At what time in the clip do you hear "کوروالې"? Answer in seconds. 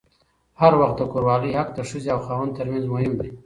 1.11-1.51